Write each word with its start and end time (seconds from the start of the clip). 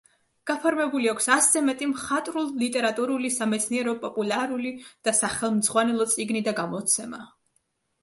გაფორმებული 0.51 1.09
აქვს 1.11 1.27
ასზე 1.35 1.61
მეტი 1.67 1.89
მხატვრულ-ლიტერატურული, 1.91 3.33
სამეცნიერო-პოპულარული 3.37 4.75
და 4.89 5.17
სახელმძღვანელო 5.23 6.13
წიგნი 6.19 6.47
და 6.53 6.59
გამოცემა. 6.65 7.27